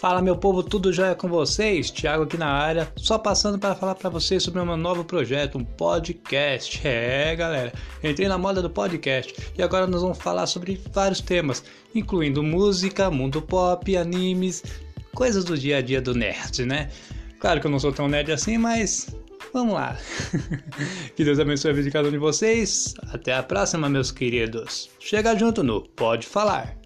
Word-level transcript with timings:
Fala 0.00 0.22
meu 0.22 0.34
povo, 0.34 0.62
tudo 0.62 0.94
já 0.94 1.14
com 1.14 1.28
vocês? 1.28 1.90
Thiago 1.90 2.22
aqui 2.22 2.38
na 2.38 2.46
área, 2.46 2.90
só 2.96 3.18
passando 3.18 3.58
para 3.58 3.74
falar 3.74 3.94
para 3.94 4.08
vocês 4.08 4.42
sobre 4.42 4.58
um 4.58 4.74
novo 4.74 5.04
projeto, 5.04 5.58
um 5.58 5.64
podcast. 5.64 6.80
É, 6.88 7.36
galera, 7.36 7.70
entrei 8.02 8.26
na 8.26 8.38
moda 8.38 8.62
do 8.62 8.70
podcast 8.70 9.34
e 9.58 9.62
agora 9.62 9.86
nós 9.86 10.00
vamos 10.00 10.16
falar 10.16 10.46
sobre 10.46 10.80
vários 10.90 11.20
temas, 11.20 11.62
incluindo 11.94 12.42
música, 12.42 13.10
mundo 13.10 13.42
pop, 13.42 13.94
animes, 13.94 14.64
coisas 15.14 15.44
do 15.44 15.58
dia 15.58 15.76
a 15.76 15.82
dia 15.82 16.00
do 16.00 16.14
nerd, 16.14 16.64
né? 16.64 16.88
Claro 17.38 17.60
que 17.60 17.66
eu 17.66 17.70
não 17.70 17.78
sou 17.78 17.92
tão 17.92 18.08
nerd 18.08 18.32
assim, 18.32 18.56
mas 18.56 19.14
vamos 19.52 19.74
lá. 19.74 19.98
que 21.14 21.22
Deus 21.22 21.38
abençoe 21.38 21.72
a 21.72 21.74
vida 21.74 21.84
de 21.84 21.90
cada 21.90 22.08
um 22.08 22.12
de 22.12 22.16
vocês. 22.16 22.94
Até 23.12 23.34
a 23.34 23.42
próxima, 23.42 23.86
meus 23.86 24.10
queridos. 24.10 24.88
Chega 24.98 25.36
junto 25.36 25.62
no 25.62 25.82
Pode 25.82 26.26
Falar. 26.26 26.79